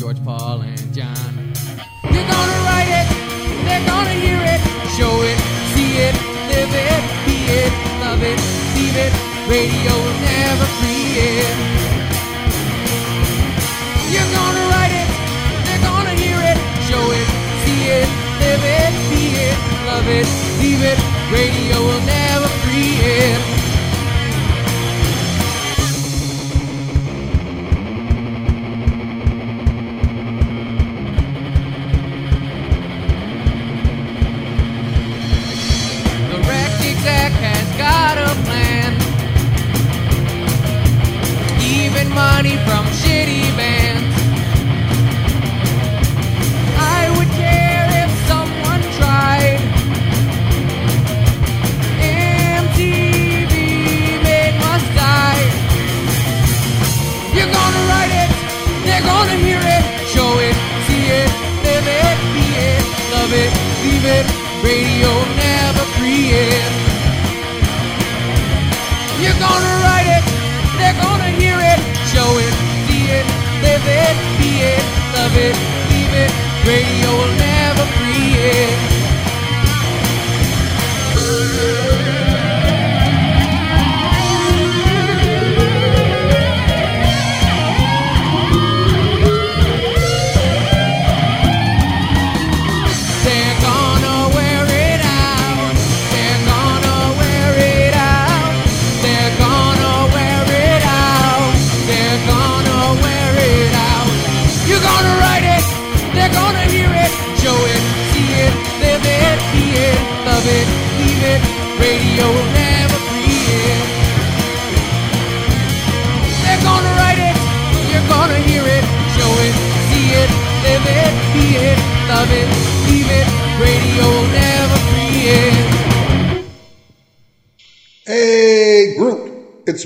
George, 0.00 0.24
Paul, 0.24 0.62
and 0.62 0.94
John. 0.94 1.52
You're 2.08 2.24
gonna 2.24 2.58
write 2.64 2.88
it, 2.88 3.06
they're 3.68 3.84
gonna 3.84 4.16
hear 4.16 4.40
it, 4.40 4.60
show 4.96 5.12
it, 5.28 5.36
see 5.76 6.00
it, 6.00 6.16
live 6.48 6.72
it, 6.72 7.02
be 7.28 7.36
it, 7.60 7.72
love 8.00 8.22
it, 8.24 8.40
leave 8.80 8.96
it. 8.96 9.12
Radio 9.44 9.92
will 9.92 10.18
never 10.24 10.64
free 10.80 11.20
it. 11.20 11.52
You're 14.08 14.32
gonna 14.40 14.64
write 14.72 14.96
it, 15.04 15.08
they're 15.68 15.84
gonna 15.84 16.16
hear 16.16 16.40
it, 16.48 16.58
show 16.88 17.04
it, 17.12 17.28
see 17.68 17.92
it, 17.92 18.08
live 18.40 18.64
it, 18.64 18.92
be 19.12 19.36
it, 19.36 19.56
love 19.84 20.08
it, 20.08 20.26
leave 20.64 20.80
it. 20.80 20.98
Radio 21.28 21.76
will 21.76 22.04
never 22.08 22.48
free 22.64 22.96
it. 23.04 23.59
it. 64.18 64.26
Radio 64.62 65.10
never 65.38 65.84
free. 65.96 66.34
You're 69.22 69.40
gonna 69.46 69.74
write 69.84 70.10
it. 70.18 70.24
They're 70.78 70.98
gonna 71.04 71.30
hear 71.40 71.58
it. 71.72 71.80
Show 72.12 72.30
it. 72.46 72.54
See 72.86 73.04
it. 73.18 73.26
Live 73.64 73.86
it. 73.86 74.16
Be 74.38 74.50
it. 74.74 74.84
Love 75.16 75.36
it. 75.46 75.56
Leave 75.90 76.14
it. 76.24 76.30
Radio 76.66 77.10
will 77.18 77.34
never 77.38 77.49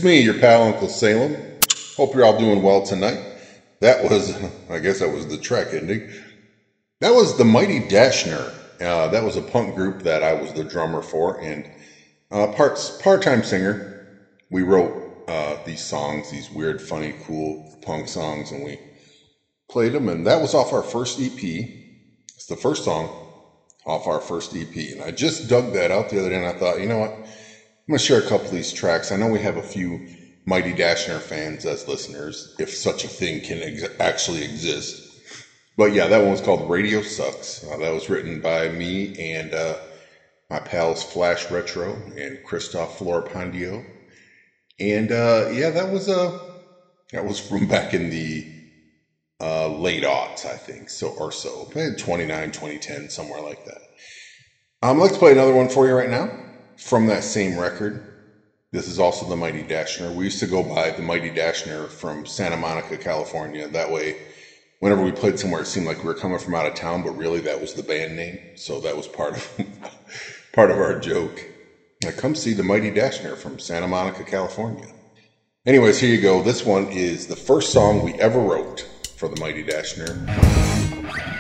me, 0.03 0.21
your 0.21 0.39
pal 0.39 0.63
Uncle 0.63 0.89
Salem. 0.89 1.37
Hope 1.95 2.15
you're 2.15 2.25
all 2.25 2.39
doing 2.39 2.63
well 2.63 2.83
tonight. 2.83 3.21
That 3.81 4.03
was, 4.03 4.35
I 4.71 4.79
guess 4.79 5.01
that 5.01 5.13
was 5.13 5.27
the 5.27 5.37
Trek 5.37 5.75
ending. 5.75 6.11
That 7.01 7.13
was 7.13 7.37
the 7.37 7.45
Mighty 7.45 7.81
Dashner. 7.81 8.51
Uh, 8.81 9.09
that 9.09 9.23
was 9.23 9.37
a 9.37 9.43
punk 9.43 9.75
group 9.75 10.03
that 10.03 10.23
I 10.23 10.33
was 10.33 10.55
the 10.55 10.65
drummer 10.65 11.03
for 11.03 11.39
and 11.41 11.71
uh, 12.31 12.47
parts 12.49 12.99
part-time 13.03 13.43
singer. 13.43 14.09
We 14.51 14.63
wrote 14.63 15.25
uh, 15.29 15.59
these 15.67 15.85
songs, 15.85 16.31
these 16.31 16.51
weird, 16.51 16.81
funny, 16.81 17.15
cool 17.25 17.79
punk 17.83 18.09
songs, 18.09 18.53
and 18.53 18.65
we 18.65 18.79
played 19.69 19.93
them. 19.93 20.09
And 20.09 20.27
that 20.27 20.41
was 20.41 20.55
off 20.55 20.73
our 20.73 20.83
first 20.83 21.21
EP. 21.21 21.43
It's 21.43 22.47
the 22.47 22.57
first 22.57 22.85
song 22.85 23.11
off 23.85 24.07
our 24.07 24.21
first 24.21 24.57
EP. 24.57 24.75
And 24.93 25.03
I 25.03 25.11
just 25.11 25.49
dug 25.49 25.75
that 25.75 25.91
out 25.91 26.09
the 26.09 26.21
other 26.21 26.31
day, 26.31 26.37
and 26.37 26.47
I 26.47 26.59
thought, 26.59 26.81
you 26.81 26.89
know 26.89 26.99
what? 26.99 27.15
I'm 27.87 27.93
going 27.93 27.99
to 27.99 28.05
share 28.05 28.19
a 28.19 28.23
couple 28.23 28.47
of 28.47 28.53
these 28.53 28.73
tracks. 28.73 29.13
I 29.13 29.17
know 29.17 29.29
we 29.29 29.41
have 29.41 29.57
a 29.59 29.63
few 29.63 30.01
Mighty 30.47 30.75
Dashner 30.75 31.23
fans 31.23 31.67
as 31.67 31.87
listeners, 31.87 32.49
if 32.59 32.71
such 32.71 33.05
a 33.05 33.09
thing 33.09 33.41
can 33.43 33.63
ex- 33.63 33.85
actually 34.01 34.43
exist. 34.43 35.03
But 35.77 35.93
yeah, 35.93 36.09
that 36.09 36.23
one 36.23 36.31
was 36.31 36.41
called 36.41 36.69
Radio 36.69 37.03
Sucks. 37.03 37.63
Uh, 37.63 37.77
that 37.79 37.93
was 37.93 38.09
written 38.09 38.41
by 38.41 38.69
me 38.69 39.11
and 39.19 39.55
uh, 39.55 39.77
my 40.51 40.61
pals 40.61 41.03
Flash 41.03 41.51
Retro 41.51 42.03
and 42.17 42.43
Christoph 42.43 42.99
Florpandio. 42.99 43.87
And 44.81 45.13
uh, 45.13 45.47
yeah, 45.51 45.71
that 45.71 45.91
was 45.91 46.09
uh, 46.09 46.33
that 47.13 47.25
was 47.25 47.41
from 47.41 47.67
back 47.67 47.95
in 47.95 48.11
the 48.11 48.47
uh, 49.41 49.69
late 49.69 50.05
aughts, 50.05 50.47
I 50.47 50.57
think, 50.57 50.91
so 50.91 51.09
or 51.17 51.33
so, 51.33 51.67
29, 51.99 52.51
2010, 52.53 53.09
somewhere 53.11 53.41
like 53.43 53.65
that. 53.65 53.81
Um, 54.83 55.01
to 55.01 55.19
play 55.19 55.33
another 55.33 55.55
one 55.55 55.69
for 55.69 55.87
you 55.87 55.95
right 55.95 56.11
now 56.11 56.31
from 56.77 57.07
that 57.07 57.25
same 57.25 57.59
record. 57.59 58.03
This 58.73 58.89
is 58.89 58.99
also 58.99 59.29
the 59.29 59.37
Mighty 59.37 59.63
Dashner. 59.63 60.15
We 60.15 60.25
used 60.25 60.41
to 60.41 60.47
go 60.47 60.63
by 60.63 60.91
the 60.91 61.03
Mighty 61.03 61.31
Dashner 61.31 61.89
from 61.89 62.27
Santa 62.27 62.57
Monica, 62.57 62.97
California. 62.97 63.69
That 63.69 63.91
way, 63.91 64.17
whenever 64.81 65.03
we 65.03 65.13
played 65.13 65.39
somewhere, 65.39 65.63
it 65.63 65.67
seemed 65.67 65.87
like 65.87 65.99
we 65.99 66.05
were 66.05 66.15
coming 66.15 66.39
from 66.39 66.55
out 66.55 66.67
of 66.67 66.75
town, 66.75 67.03
but 67.03 67.13
really 67.13 67.41
that 67.41 67.61
was 67.61 67.75
the 67.75 67.83
band 67.83 68.17
name. 68.17 68.39
So 68.57 68.81
that 68.81 68.97
was 68.97 69.07
part 69.07 69.37
of 69.37 69.59
part 70.53 70.71
of 70.71 70.79
our 70.79 70.99
joke. 70.99 71.45
Now 72.03 72.11
come 72.11 72.35
see 72.35 72.53
the 72.53 72.65
Mighty 72.65 72.91
Dashner 72.91 73.37
from 73.37 73.59
Santa 73.59 73.87
Monica, 73.87 74.25
California. 74.25 74.89
Anyways, 75.67 76.01
here 76.01 76.15
you 76.15 76.21
go. 76.21 76.43
This 76.43 76.65
one 76.65 76.89
is 76.89 77.27
the 77.27 77.37
first 77.37 77.73
song 77.73 78.03
we 78.03 78.13
ever 78.15 78.39
wrote 78.39 78.81
for 79.17 79.29
the 79.29 79.41
Mighty 79.41 79.65
Dashner. 79.65 81.34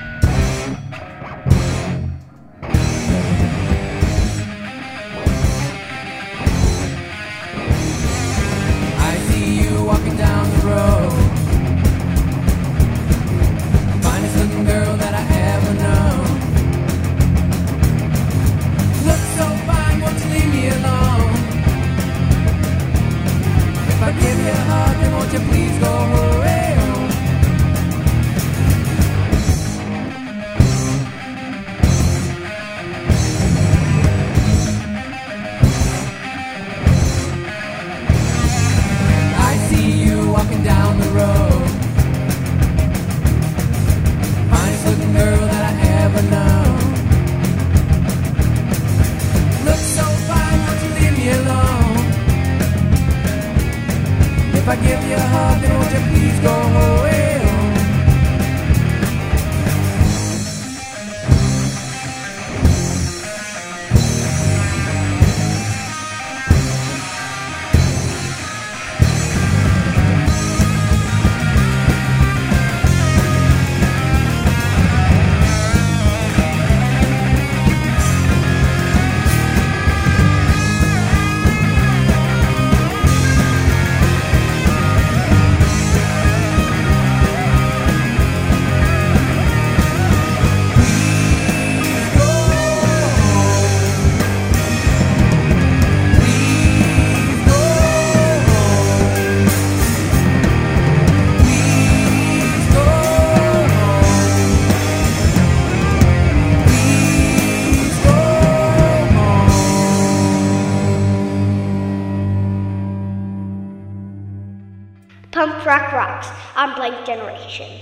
Blank 116.72 117.04
Generation. 117.04 117.73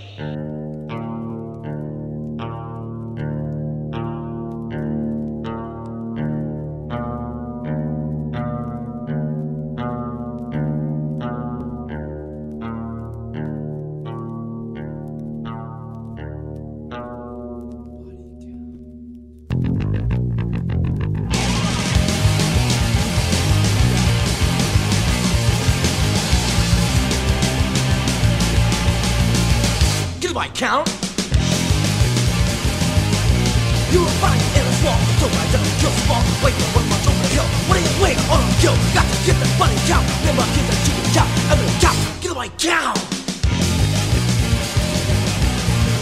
Bunny 39.62 39.79
cow. 39.87 40.03
Never 40.26 40.43
get 40.59 40.67
that 40.67 40.79
chicken 40.82 41.06
cow. 41.14 41.26
Gonna 41.47 41.62
cow. 41.79 41.94
Get 42.19 42.35
my 42.35 42.49
cow. 42.59 42.91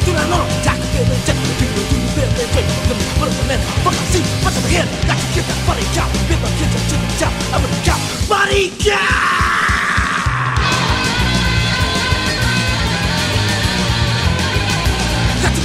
Do 0.04 0.10
not 0.16 0.26
know. 0.32 0.40
Attack 0.64 0.80
the 0.80 0.88
feeling. 0.96 1.20
Check 1.28 1.36
the 1.36 1.54
people. 1.60 1.84
Do 1.92 1.96
the 2.00 2.08
feeling. 2.16 2.36
Wait 2.40 2.64
for 2.64 2.84
them. 2.88 2.98
Is 3.28 3.36
the 3.36 3.44
man? 3.44 3.60
Fuck 3.84 3.96
see. 4.08 4.24
What's 4.40 4.56
in 4.56 4.64
the 4.64 4.72
head? 4.72 4.88
Got 5.04 5.20
to 5.20 5.26
get 5.36 5.44
that 5.44 5.60
bunny 5.68 5.84
cow. 5.92 6.08
Never 6.32 6.48
get 6.56 6.72
that 6.72 6.84
chicken 6.88 7.12
cow. 7.20 7.32
Gonna 7.52 7.68
cow. 7.84 8.00
Bunny 8.32 8.72
cow. 8.80 9.28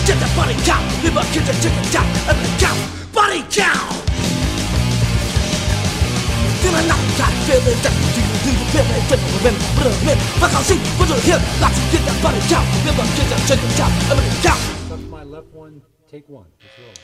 Get 0.05 0.19
that 0.19 0.35
body 0.37 0.53
count. 0.61 0.85
Live 1.01 1.17
get 1.33 1.43
that 1.49 1.57
chicken 1.63 1.85
count. 1.89 2.05
And 2.29 2.37
the 2.37 2.49
count. 2.61 2.77
Body 3.11 3.41
count. 3.49 4.34
Then 6.65 6.73
I 6.73 6.81
knock 6.89 6.97
got 7.13 7.29
feeling 7.45 7.77
that 7.85 7.93
you 7.93 8.25
do 8.41 8.49
the 8.57 8.65
feeling. 8.73 9.05
Then 9.05 9.21
I 9.21 9.29
remember, 9.37 9.61
but 9.77 9.85
a 9.85 9.93
minute. 10.01 10.25
Fuck, 10.41 10.49
I'll 10.57 10.65
see. 10.65 10.81
But 10.97 11.13
to 11.13 11.17
him. 11.21 11.37
Got 11.61 11.69
to 11.77 11.81
get 11.93 12.01
that 12.09 12.17
body 12.25 12.41
count. 12.49 12.65
Up, 12.89 13.05
get 13.13 13.29
that 13.29 13.41
chicken 13.45 13.69
count. 13.77 13.93
And 14.09 14.17
the 14.17 14.25
count. 14.41 14.61
Up 14.89 14.99
my 15.13 15.21
left 15.21 15.53
one, 15.53 15.83
take 16.09 16.27
one. 16.27 16.49
Let's 16.57 16.79
roll. 16.81 16.94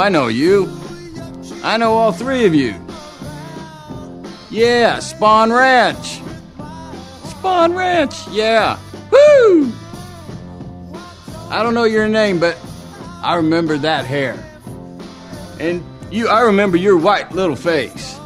I 0.00 0.08
know 0.08 0.28
you. 0.28 0.66
I 1.62 1.76
know 1.76 1.92
all 1.92 2.10
three 2.10 2.46
of 2.46 2.54
you. 2.54 2.70
Yeah, 4.50 4.96
Spahn 4.96 5.54
Ranch. 5.54 6.20
Spahn 7.28 7.76
Ranch, 7.76 8.14
yeah. 8.28 8.78
Woo! 9.10 9.70
I 11.50 11.62
don't 11.62 11.74
know 11.74 11.84
your 11.84 12.08
name, 12.08 12.40
but 12.40 12.58
I 13.22 13.34
remember 13.36 13.76
that 13.76 14.06
hair. 14.06 14.42
And 15.60 15.84
you, 16.10 16.28
I 16.28 16.40
remember 16.40 16.78
your 16.78 16.96
white 16.96 17.32
little 17.32 17.54
face. 17.54 18.18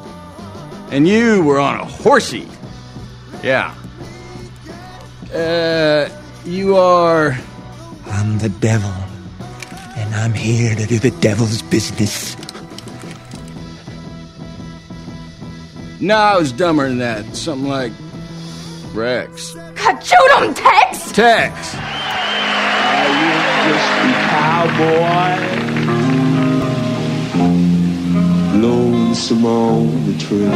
And 0.92 1.08
you 1.08 1.42
were 1.42 1.58
on 1.58 1.80
a 1.80 1.84
horsey. 1.84 2.46
Yeah. 3.42 3.74
Uh, 5.34 6.08
you 6.44 6.76
are. 6.76 7.36
I'm 8.06 8.38
the 8.38 8.48
devil. 8.48 8.94
I'm 10.14 10.33
here 10.33 10.76
to 10.76 10.87
do 10.87 11.00
the 11.00 11.11
devil's 11.11 11.61
business. 11.62 12.37
No, 16.00 16.14
I 16.14 16.37
was 16.38 16.52
dumber 16.52 16.87
than 16.88 16.99
that. 16.99 17.35
Something 17.35 17.68
like 17.68 17.92
Rex. 18.92 19.54
Kachoodum, 19.75 20.54
Tex! 20.54 21.11
Tex! 21.11 21.75
Are 21.75 23.09
you 23.09 23.33
just 23.66 23.90
a 24.00 24.12
cowboy. 24.30 25.35
Lonesome 28.61 29.44
on 29.44 30.06
the 30.06 30.14
trail. 30.18 30.52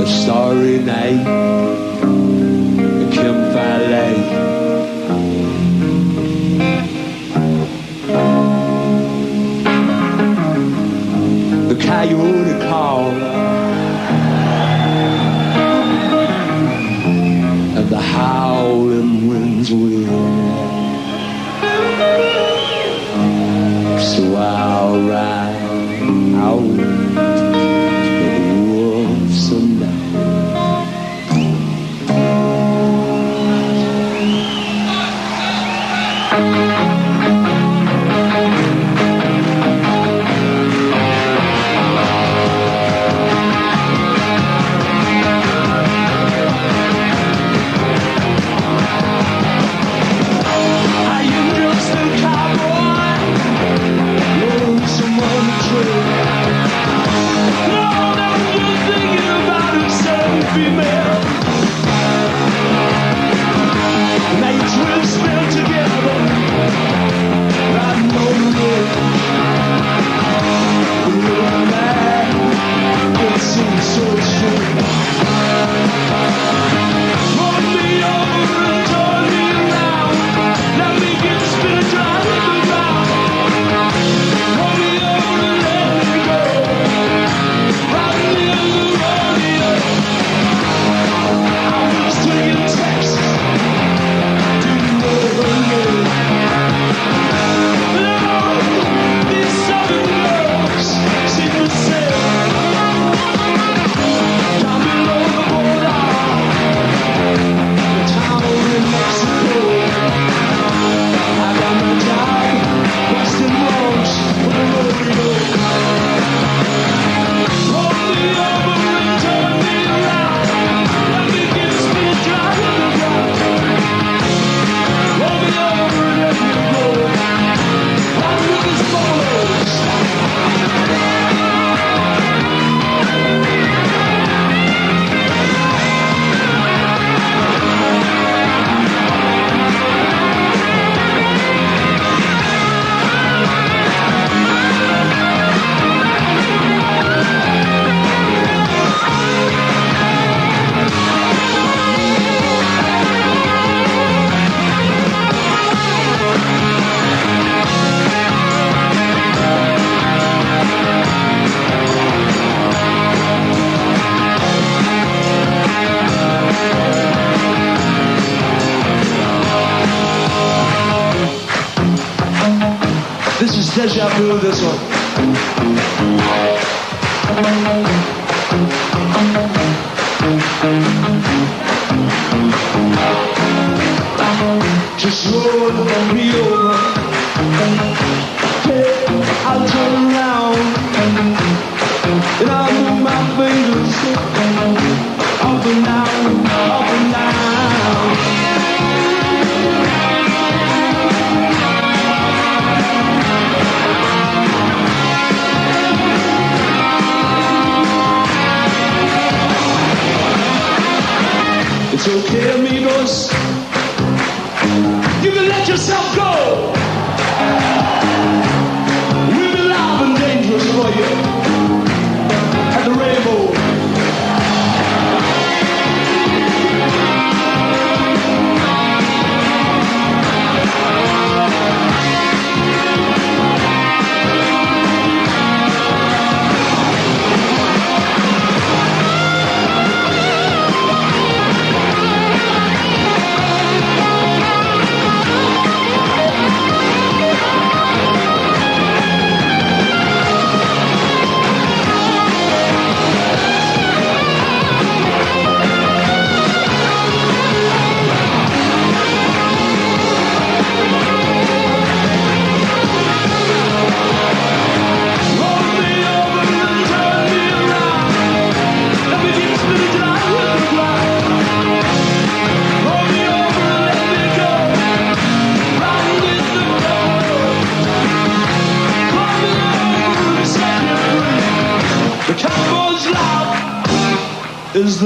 A 0.00 0.06
starry 0.06 0.78
night. 0.80 1.26
A 3.02 3.10
campfire 3.10 3.88
light. 3.88 4.51
coyote 11.92 12.58
call. 12.62 13.61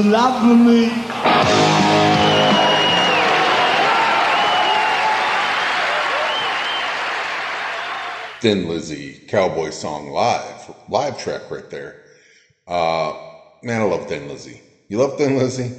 Love 0.05 0.43
me. 0.45 0.93
Thin 8.41 8.69
Lizzy 8.69 9.19
Cowboy 9.29 9.71
Song 9.71 10.09
Live. 10.11 10.71
Live 10.89 11.17
track 11.17 11.51
right 11.51 11.69
there. 11.71 11.97
Uh, 12.67 13.15
man, 13.63 13.81
I 13.83 13.85
love 13.85 14.05
Thin 14.07 14.29
Lizzy. 14.29 14.63
You 14.89 14.99
love 14.99 15.15
Thin 15.17 15.37
Lizzy? 15.37 15.75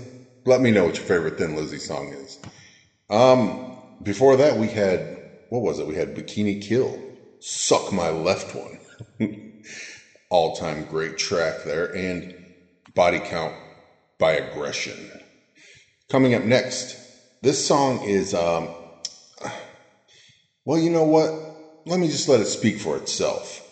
Let 0.46 0.62
me 0.62 0.72
know 0.72 0.86
what 0.86 0.98
your 0.98 1.06
favorite 1.06 1.38
Thin 1.38 1.56
Lizzy 1.56 1.80
song 1.80 2.12
is. 2.14 2.40
Um, 3.10 3.60
before 4.04 4.36
that, 4.38 4.58
we 4.58 4.70
had, 4.70 5.08
what 5.50 5.62
was 5.62 5.80
it? 5.80 5.88
We 5.88 5.96
had 5.96 6.14
Bikini 6.14 6.60
Kill. 6.60 7.04
Suck 7.40 7.92
My 7.92 8.10
Left 8.10 8.54
One. 8.56 8.80
All 10.30 10.52
time 10.52 10.86
great 10.86 11.18
track 11.18 11.64
there. 11.64 11.90
And 11.96 12.26
Body 12.96 13.20
Count 13.20 13.56
by 14.20 14.34
Aggression. 14.34 15.12
Coming 16.10 16.34
up 16.34 16.44
next, 16.44 16.96
this 17.42 17.66
song 17.66 18.02
is, 18.04 18.34
um, 18.34 18.70
well, 20.66 20.80
you 20.80 20.90
know 20.90 21.04
what? 21.04 21.32
Let 21.86 22.00
me 22.00 22.08
just 22.08 22.28
let 22.28 22.42
it 22.42 22.48
speak 22.48 22.80
for 22.80 22.98
itself. 22.98 23.64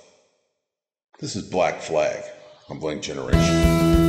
This 1.20 1.36
is 1.36 1.50
Black 1.50 1.82
Flag 1.82 2.24
on 2.70 2.80
Blank 2.80 3.02
Generation. 3.02 4.05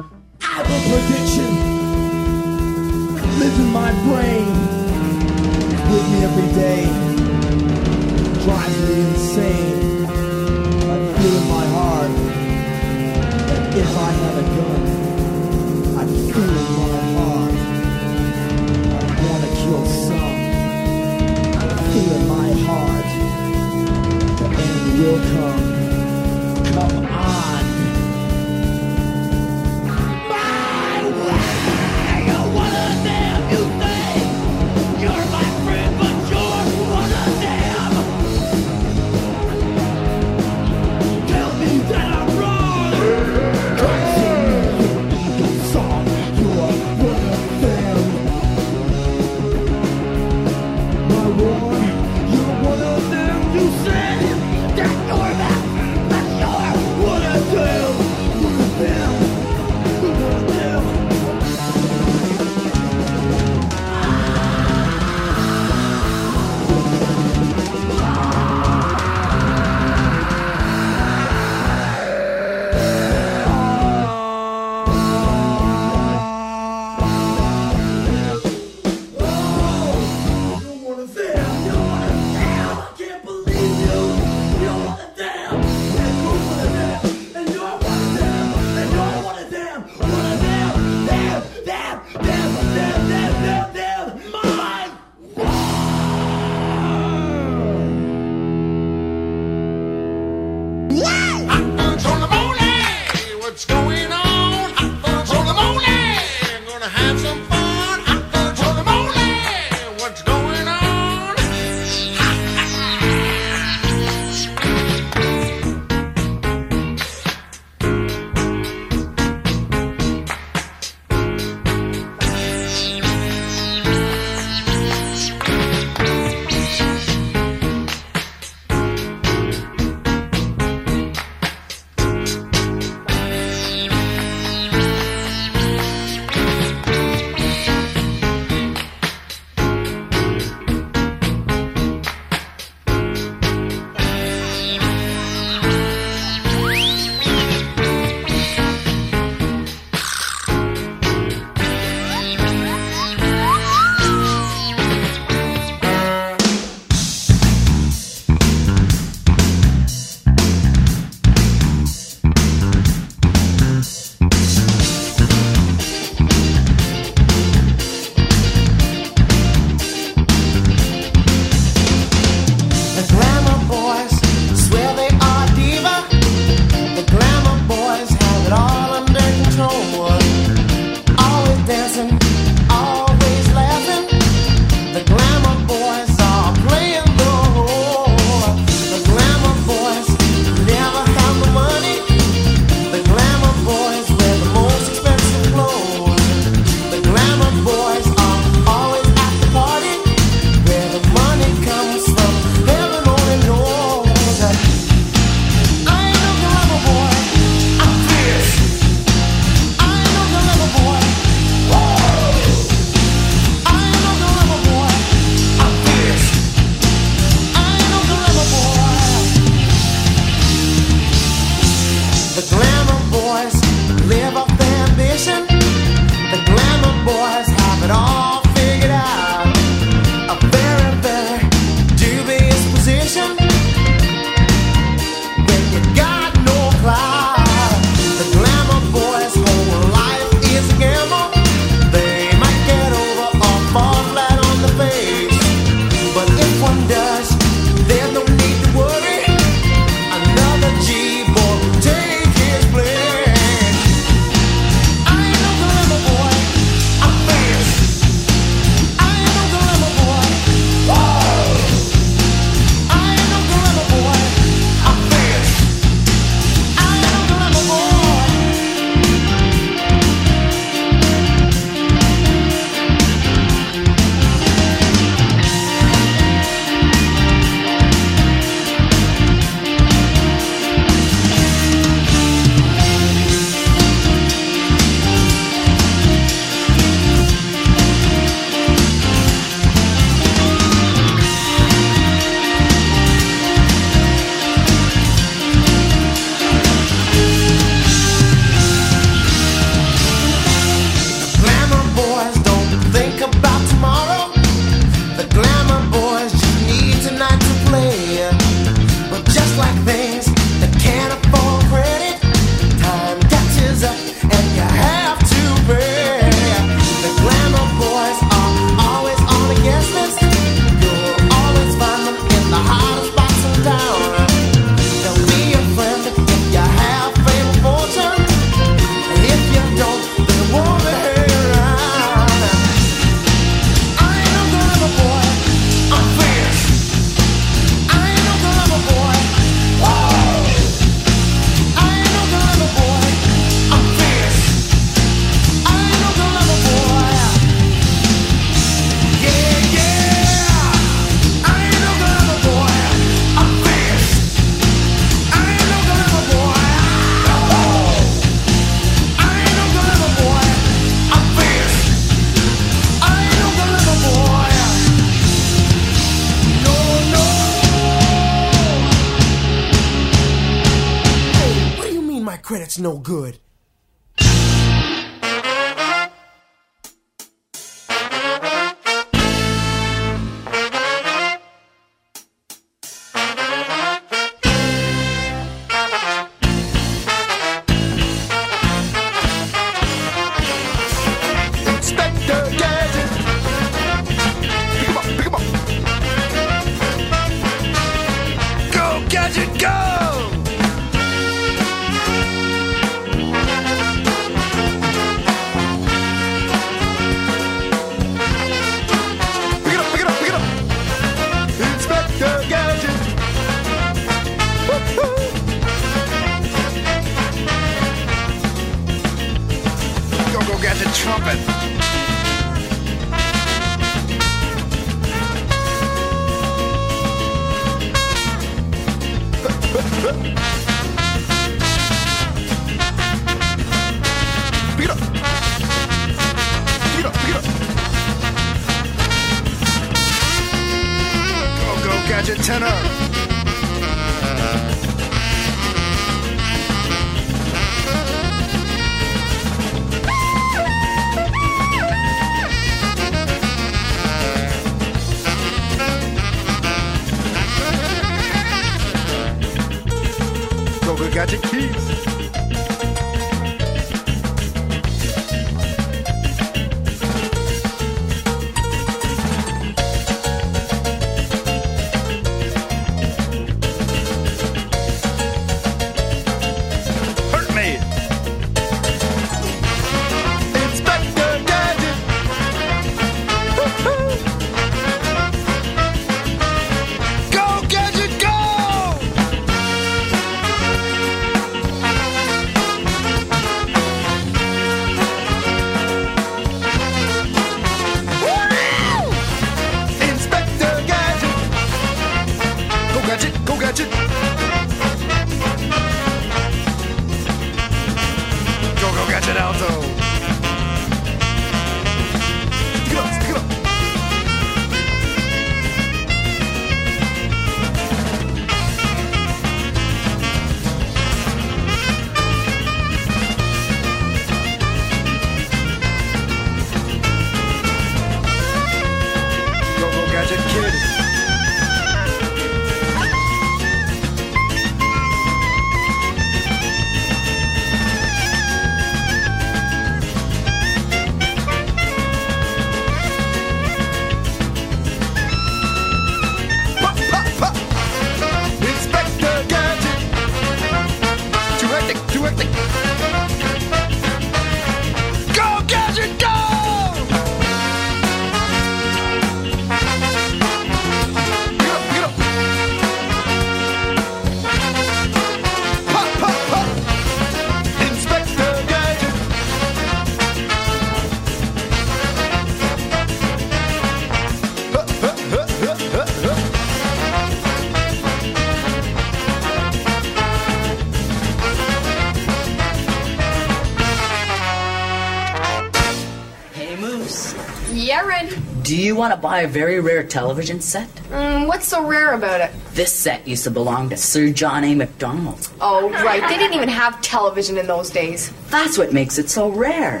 Want 588.98 589.14
to 589.14 589.20
buy 589.20 589.40
a 589.42 589.48
very 589.48 589.80
rare 589.80 590.02
television 590.02 590.60
set? 590.60 590.88
Mm, 591.10 591.46
what's 591.46 591.66
so 591.68 591.86
rare 591.86 592.12
about 592.14 592.40
it? 592.40 592.50
This 592.72 592.92
set 592.92 593.26
used 593.26 593.44
to 593.44 593.50
belong 593.50 593.88
to 593.90 593.96
Sir 593.96 594.30
John 594.30 594.64
A. 594.64 594.74
MacDonald. 594.74 595.48
Oh, 595.60 595.88
right. 595.90 596.20
They 596.28 596.36
didn't 596.36 596.54
even 596.54 596.68
have 596.68 597.00
television 597.00 597.56
in 597.56 597.66
those 597.66 597.90
days. 597.90 598.32
That's 598.50 598.76
what 598.76 598.92
makes 598.92 599.18
it 599.18 599.30
so 599.30 599.48
rare. 599.50 600.00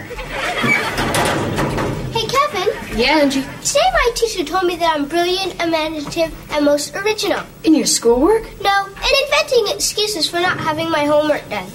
Hey, 2.12 2.26
Kevin. 2.26 2.98
Yeah, 2.98 3.18
Angie. 3.20 3.42
Today 3.62 3.88
my 3.92 4.10
teacher 4.14 4.44
told 4.44 4.64
me 4.64 4.74
that 4.76 4.96
I'm 4.96 5.06
brilliant, 5.06 5.54
imaginative, 5.62 6.34
and 6.50 6.64
most 6.64 6.96
original. 6.96 7.42
In 7.62 7.74
your 7.74 7.86
schoolwork? 7.86 8.42
No, 8.60 8.86
and 8.86 9.14
inventing 9.24 9.74
excuses 9.74 10.28
for 10.28 10.40
not 10.40 10.58
having 10.58 10.90
my 10.90 11.04
homework 11.04 11.48
done. 11.48 11.68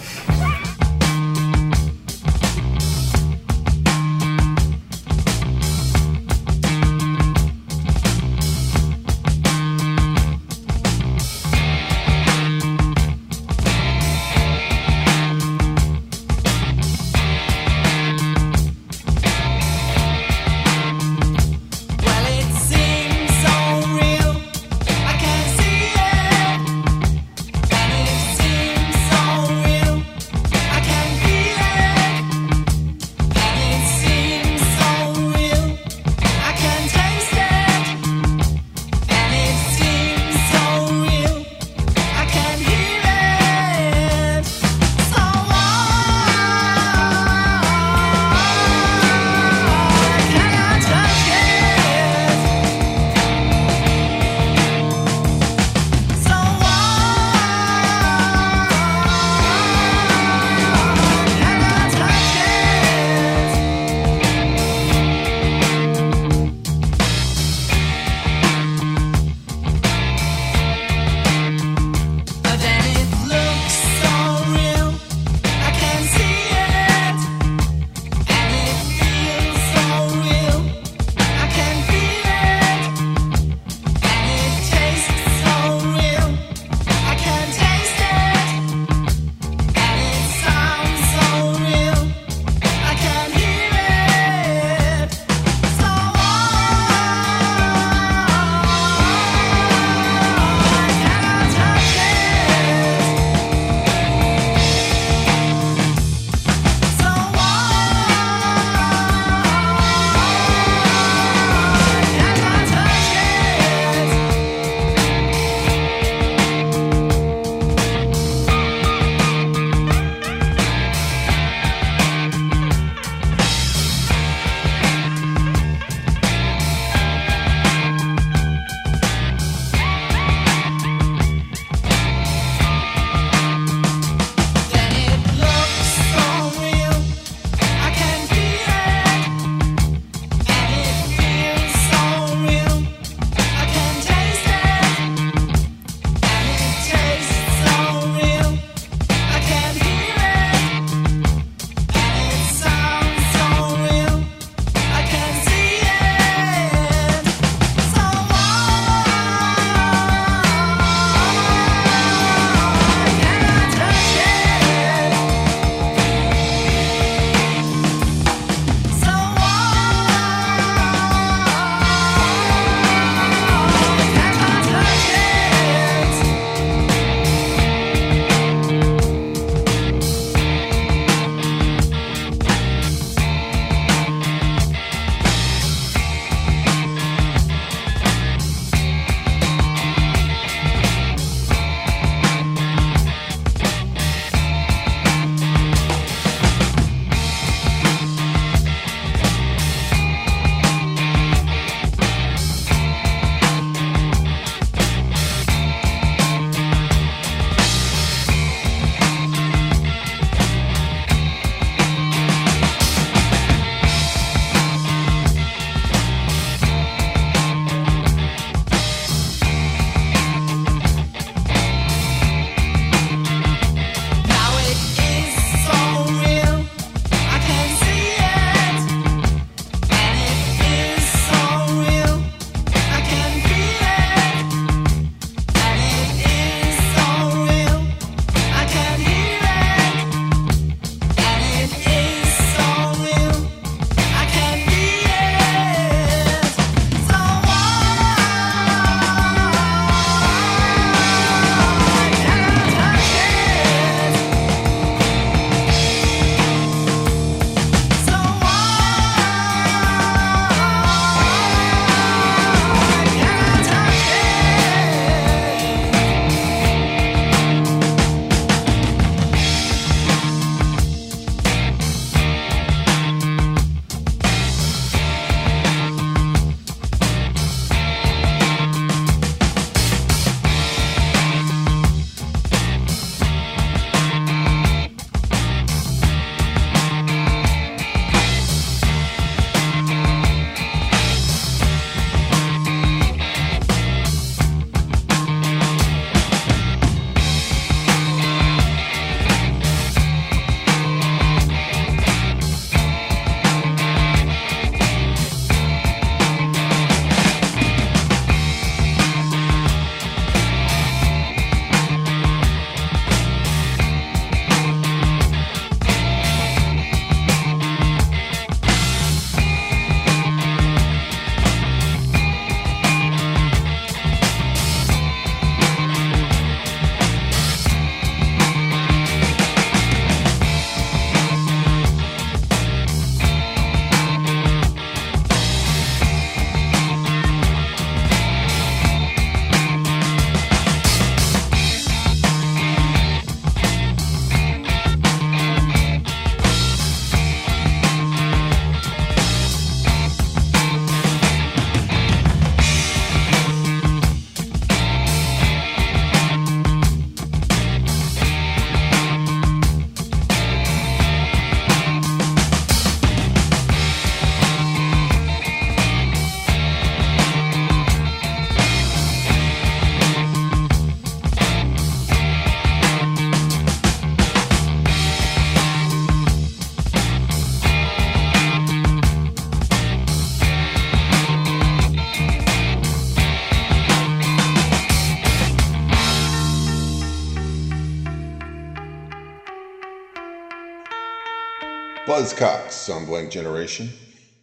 Buzzcocks 392.14 392.94
on 392.94 393.08
Blank 393.08 393.32
Generation. 393.32 393.96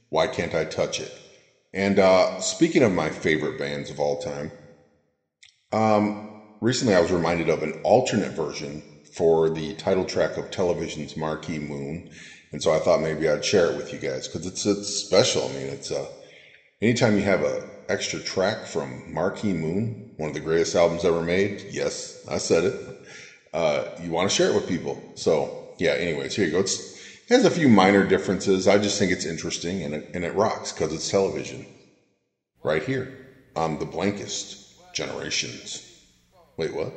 Why 0.08 0.26
can't 0.26 0.56
I 0.56 0.64
touch 0.64 0.98
it? 0.98 1.12
And 1.72 2.00
uh, 2.00 2.26
speaking 2.40 2.82
of 2.82 2.90
my 2.90 3.10
favorite 3.10 3.56
bands 3.56 3.92
of 3.92 4.00
all 4.00 4.16
time, 4.16 4.50
um, 5.70 6.10
recently 6.60 6.96
I 6.96 7.00
was 7.00 7.12
reminded 7.12 7.48
of 7.48 7.62
an 7.62 7.72
alternate 7.84 8.34
version 8.34 8.82
for 9.14 9.48
the 9.48 9.72
title 9.74 10.04
track 10.04 10.36
of 10.36 10.50
television's 10.50 11.16
Marquee 11.16 11.60
Moon, 11.60 12.02
and 12.50 12.60
so 12.60 12.72
I 12.72 12.80
thought 12.80 12.98
maybe 12.98 13.28
I'd 13.28 13.44
share 13.44 13.66
it 13.66 13.76
with 13.76 13.92
you 13.92 14.00
guys 14.00 14.26
because 14.26 14.48
it's 14.48 14.66
it's 14.66 14.88
special. 14.88 15.48
I 15.48 15.52
mean, 15.52 15.68
it's 15.68 15.92
uh, 15.92 16.06
anytime 16.82 17.14
you 17.16 17.22
have 17.22 17.42
a 17.44 17.60
extra 17.88 18.20
track 18.20 18.66
from 18.66 19.00
Marquee 19.06 19.54
Moon, 19.54 19.94
one 20.16 20.30
of 20.30 20.34
the 20.34 20.40
greatest 20.40 20.74
albums 20.74 21.04
ever 21.04 21.22
made. 21.22 21.52
Yes, 21.68 22.16
I 22.26 22.38
said 22.38 22.64
it. 22.64 22.74
Uh, 23.52 23.84
you 23.96 24.10
want 24.10 24.28
to 24.28 24.34
share 24.34 24.48
it 24.48 24.54
with 24.56 24.66
people. 24.66 24.98
So 25.14 25.50
yeah. 25.80 25.92
Anyways, 25.92 26.34
here 26.34 26.44
you 26.44 26.50
go. 26.50 26.58
It's, 26.60 26.89
it 27.30 27.34
has 27.34 27.44
a 27.44 27.50
few 27.50 27.68
minor 27.68 28.02
differences. 28.02 28.66
I 28.66 28.78
just 28.78 28.98
think 28.98 29.12
it's 29.12 29.24
interesting 29.24 29.82
and 29.84 29.94
it, 29.94 30.04
and 30.12 30.24
it 30.24 30.34
rocks 30.34 30.72
because 30.72 30.92
it's 30.92 31.08
television. 31.08 31.66
Right 32.64 32.82
here 32.82 33.12
on 33.54 33.78
the 33.78 33.86
blankest 33.86 34.56
generations. 34.92 35.82
Wait, 36.56 36.74
what? 36.74 36.92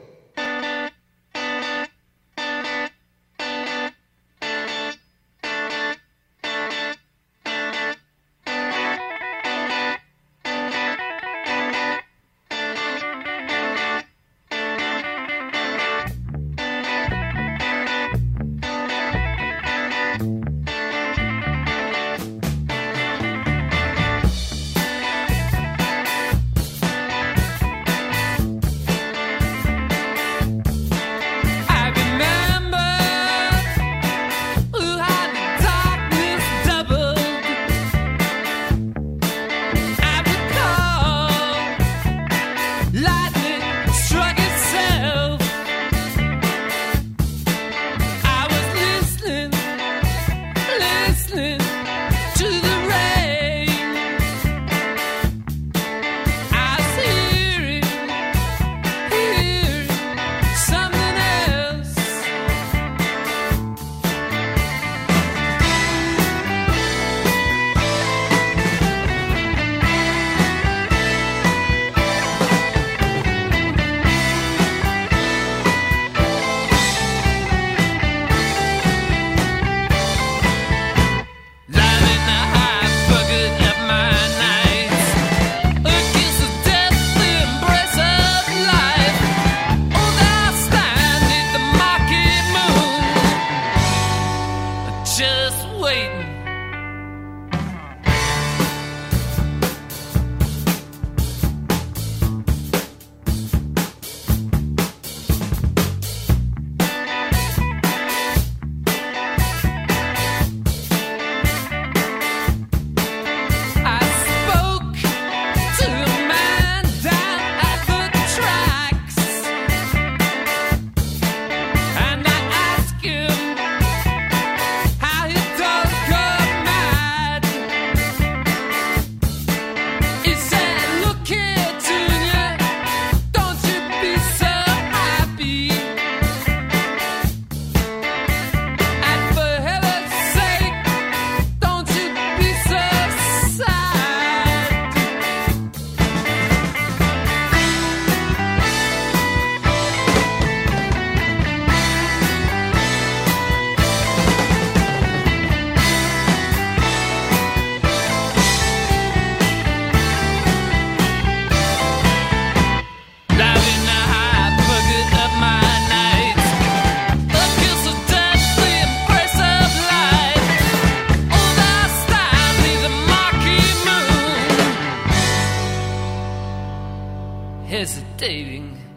Hesitating. 177.93 178.92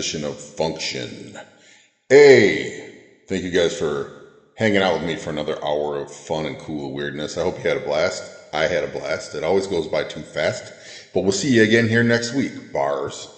Transition 0.00 0.24
of 0.24 0.40
function. 0.40 1.36
Hey, 2.08 2.90
thank 3.28 3.42
you 3.44 3.50
guys 3.50 3.76
for 3.76 4.10
hanging 4.56 4.78
out 4.80 4.94
with 4.94 5.04
me 5.04 5.16
for 5.16 5.28
another 5.30 5.62
hour 5.62 5.98
of 5.98 6.10
fun 6.10 6.46
and 6.46 6.58
cool 6.58 6.94
weirdness. 6.94 7.36
I 7.36 7.42
hope 7.42 7.58
you 7.58 7.68
had 7.68 7.76
a 7.76 7.84
blast. 7.84 8.22
I 8.54 8.66
had 8.66 8.82
a 8.82 8.88
blast. 8.88 9.34
It 9.34 9.44
always 9.44 9.66
goes 9.66 9.86
by 9.88 10.04
too 10.04 10.22
fast. 10.22 10.72
But 11.12 11.22
we'll 11.22 11.32
see 11.32 11.54
you 11.54 11.62
again 11.62 11.86
here 11.86 12.02
next 12.02 12.32
week. 12.32 12.72
Bars. 12.72 13.28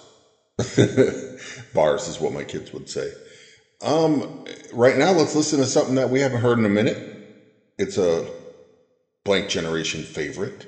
Bars 1.73 2.07
is 2.07 2.21
what 2.21 2.33
my 2.33 2.45
kids 2.45 2.71
would 2.71 2.87
say. 2.89 3.11
Um, 3.81 4.45
right 4.71 4.97
now, 4.97 5.11
let's 5.11 5.35
listen 5.35 5.59
to 5.59 5.65
something 5.67 5.95
that 5.95 6.09
we 6.09 6.21
haven't 6.21 6.41
heard 6.41 6.59
in 6.59 6.65
a 6.65 6.69
minute. 6.69 6.97
It's 7.77 7.97
a 7.97 8.25
blank 9.25 9.49
generation 9.49 10.03
favorite, 10.03 10.67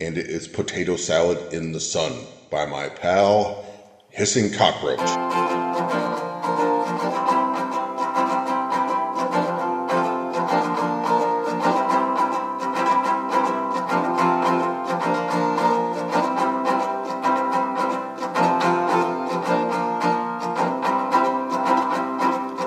and 0.00 0.16
it 0.16 0.28
is 0.28 0.48
Potato 0.48 0.96
Salad 0.96 1.52
in 1.52 1.72
the 1.72 1.80
Sun 1.80 2.26
by 2.50 2.64
my 2.66 2.88
pal 2.88 3.69
Hissing 4.10 4.52
Cockroach. 4.52 4.98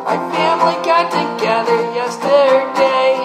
My 0.03 0.17
family 0.31 0.75
got 0.83 1.11
together 1.11 1.79
yesterday. 1.93 3.19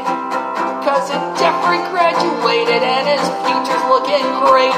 Cousin 0.85 1.23
Jeffrey 1.39 1.79
graduated 1.91 2.83
and 2.83 3.07
his 3.07 3.23
future's 3.47 3.85
looking 3.89 4.27
great. 4.47 4.75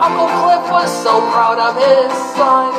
Uncle 0.00 0.26
Cliff 0.26 0.49
was 0.80 1.04
so 1.04 1.20
proud 1.28 1.60
of 1.60 1.76
his 1.76 2.08
son. 2.40 2.72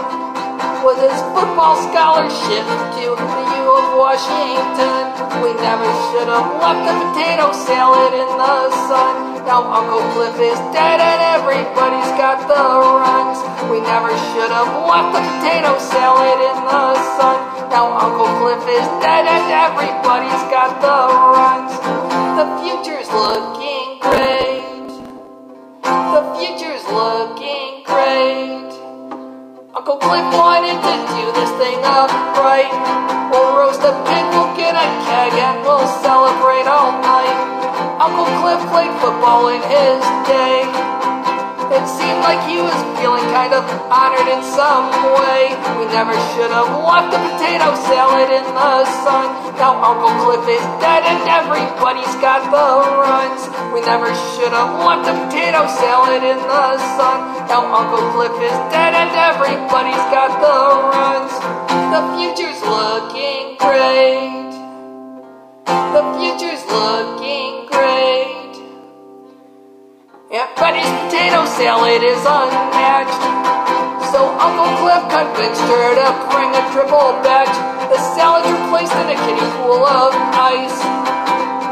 With 0.81 0.97
his 1.05 1.21
football 1.37 1.77
scholarship 1.85 2.65
to 2.65 3.05
the 3.13 3.41
U 3.61 3.65
of 3.77 3.87
Washington. 3.93 5.05
We 5.45 5.53
never 5.61 5.85
should 6.09 6.25
have 6.25 6.49
left 6.57 6.81
the 6.81 6.97
potato 6.97 7.53
salad 7.53 8.13
in 8.17 8.31
the 8.41 8.57
sun. 8.89 9.45
Now 9.45 9.61
Uncle 9.69 10.01
Cliff 10.17 10.33
is 10.41 10.57
dead 10.73 10.97
and 10.97 11.21
everybody's 11.37 12.09
got 12.17 12.41
the 12.49 12.65
runs. 13.05 13.37
We 13.69 13.77
never 13.85 14.09
should 14.33 14.49
have 14.49 14.71
left 14.89 15.13
the 15.13 15.21
potato 15.21 15.77
salad 15.77 16.41
in 16.41 16.57
the 16.57 16.85
sun. 17.21 17.37
Now 17.69 17.85
Uncle 18.01 18.33
Cliff 18.41 18.65
is 18.65 18.87
dead 19.05 19.29
and 19.29 19.45
everybody's 19.69 20.43
got 20.49 20.73
the 20.81 20.97
runs. 21.37 21.73
The 22.41 22.47
future's 22.65 23.09
looking 23.13 24.01
great. 24.01 24.89
The 25.85 26.23
future's 26.33 26.85
looking. 26.89 27.60
Uncle 29.81 29.97
Cliff 29.97 30.37
wanted 30.37 30.77
to 30.77 30.95
do 31.17 31.25
this 31.33 31.49
thing 31.57 31.79
upright. 31.81 32.69
We'll 33.33 33.57
roast 33.57 33.81
a 33.81 33.89
pig, 34.05 34.25
we'll 34.29 34.55
get 34.55 34.75
a 34.75 34.87
keg, 35.09 35.33
and 35.33 35.65
we'll 35.65 35.87
celebrate 36.05 36.67
all 36.69 36.91
night. 37.01 37.97
Uncle 37.99 38.29
Cliff 38.45 38.61
played 38.69 38.93
football 39.01 39.47
in 39.47 39.59
his 39.63 40.05
day. 40.29 40.90
It 41.71 41.87
seemed 41.87 42.19
like 42.19 42.43
he 42.51 42.59
was 42.59 42.75
feeling 42.99 43.23
kind 43.31 43.55
of 43.55 43.63
honored 43.87 44.27
in 44.27 44.43
some 44.43 44.91
way. 45.15 45.55
We 45.79 45.87
never 45.87 46.11
should 46.35 46.51
have 46.51 46.67
left 46.83 47.15
the 47.15 47.21
potato 47.31 47.71
salad 47.87 48.27
in 48.27 48.43
the 48.43 48.83
sun. 49.07 49.55
Now 49.55 49.79
Uncle 49.79 50.11
Cliff 50.19 50.43
is 50.51 50.65
dead 50.83 51.07
and 51.07 51.23
everybody's 51.31 52.11
got 52.19 52.43
the 52.51 52.67
runs. 52.99 53.47
We 53.71 53.79
never 53.87 54.11
should 54.35 54.51
have 54.51 54.83
left 54.83 55.07
the 55.07 55.15
potato 55.15 55.63
salad 55.79 56.19
in 56.19 56.43
the 56.43 56.75
sun. 56.99 57.47
Now 57.47 57.63
Uncle 57.63 58.03
Cliff 58.19 58.35
is 58.35 58.57
dead 58.67 58.91
and 58.91 59.15
everybody's 59.15 60.05
got 60.11 60.43
the 60.43 60.59
runs. 60.91 61.33
The 61.95 62.03
future's 62.19 62.59
looking 62.67 63.55
great. 63.63 64.51
The 65.95 66.03
future's 66.19 66.63
looking 66.67 67.65
great. 67.71 68.10
Aunt 70.31 70.55
Betty's 70.55 70.87
potato 70.87 71.43
salad 71.43 72.01
is 72.01 72.23
unmatched. 72.23 73.19
So 74.15 74.31
Uncle 74.39 74.71
Cliff 74.79 75.03
convinced 75.11 75.59
her 75.59 75.91
to 75.99 76.07
bring 76.31 76.55
a 76.55 76.63
triple 76.71 77.19
batch. 77.19 77.51
The 77.91 77.99
salad's 78.15 78.47
replaced 78.47 78.95
in 78.95 79.11
a 79.11 79.17
kiddie 79.27 79.51
pool 79.59 79.83
of 79.83 80.15
ice. 80.15 81.00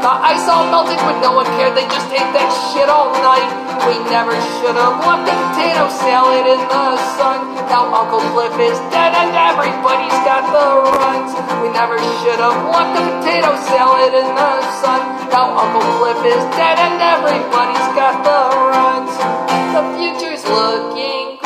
The 0.00 0.08
ice 0.08 0.48
all 0.48 0.64
melted, 0.72 0.96
but 1.04 1.20
no 1.20 1.36
one 1.36 1.44
cared. 1.60 1.76
They 1.76 1.84
just 1.84 2.08
ate 2.08 2.32
that 2.32 2.48
shit 2.72 2.88
all 2.88 3.12
night. 3.20 3.52
We 3.84 4.00
never 4.08 4.32
should 4.32 4.72
have 4.72 4.96
left 5.04 5.28
the 5.28 5.36
potato 5.36 5.92
salad 5.92 6.48
in 6.48 6.56
the 6.56 6.88
sun. 7.20 7.52
Now 7.68 7.84
Uncle 7.92 8.24
Cliff 8.32 8.56
is 8.64 8.80
dead 8.88 9.12
and 9.12 9.28
everybody's 9.36 10.16
got 10.24 10.48
the 10.56 10.88
runs. 10.96 11.36
We 11.60 11.68
never 11.76 12.00
should 12.24 12.40
have 12.40 12.60
left 12.72 12.96
the 12.96 13.04
potato 13.12 13.52
salad 13.68 14.16
in 14.16 14.28
the 14.32 14.54
sun. 14.80 15.00
Now 15.28 15.52
Uncle 15.52 15.84
Cliff 16.00 16.32
is 16.32 16.44
dead 16.56 16.80
and 16.80 16.96
everybody's 16.96 17.88
got 17.92 18.24
the 18.24 18.40
runs. 18.72 19.12
The 19.76 19.84
future's 20.00 20.44
looking 20.48 21.36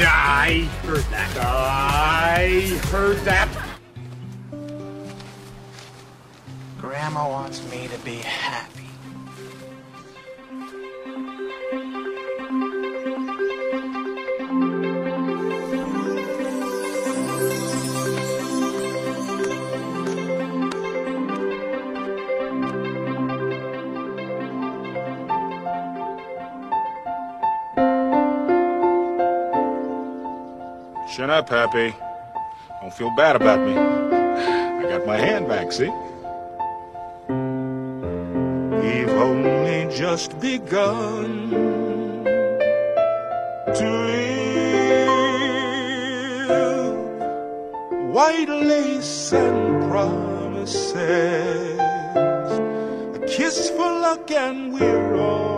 I 0.00 0.68
heard 0.82 1.04
that. 1.04 1.36
I 1.38 2.80
heard 2.90 3.18
that. 3.18 3.48
Grandma 6.80 7.28
wants 7.28 7.62
me 7.70 7.88
to 7.88 7.98
be 7.98 8.16
happy. 8.16 8.81
Chin 31.22 31.30
up, 31.30 31.48
Happy. 31.50 31.94
Don't 32.80 32.92
feel 32.92 33.14
bad 33.14 33.36
about 33.36 33.60
me. 33.60 33.76
I 33.76 34.82
got 34.82 35.06
my 35.06 35.16
hand 35.16 35.46
back, 35.46 35.70
see? 35.70 35.88
We've 38.82 39.08
only 39.08 39.86
just 39.96 40.40
begun 40.40 41.50
to 43.78 43.88
live 46.18 46.96
white 48.12 48.48
lace 48.48 49.32
and 49.32 49.88
promises. 49.88 51.78
A 53.14 53.20
kiss 53.28 53.70
for 53.70 53.78
luck, 53.78 54.28
and 54.32 54.74
we're 54.74 55.14
all. 55.20 55.51